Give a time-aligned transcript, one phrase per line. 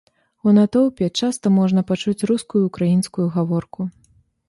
[0.47, 3.81] У натоўпе часта можна пачуць рускую і ўкраінскую гаворку.